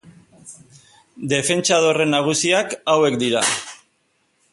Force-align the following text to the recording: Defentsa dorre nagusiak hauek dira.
Defentsa 1.33 1.77
dorre 1.83 2.07
nagusiak 2.13 2.73
hauek 2.95 3.19
dira. 3.25 3.45